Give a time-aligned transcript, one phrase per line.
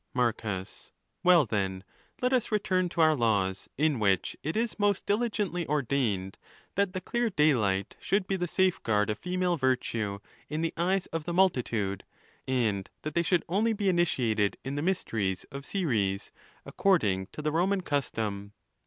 [0.01, 0.15] XV.
[0.15, 1.83] Marcus.—Well, then,
[2.23, 6.39] let us return to our laws, in which it is most diligently ordained
[6.73, 10.17] that the clear daylight should be the safeguard of female virtue
[10.49, 12.03] in the eyes of the multitude;
[12.47, 16.31] and that they should only be initiated in the mysteries of Ceres,
[16.65, 18.53] according to the Roman custom.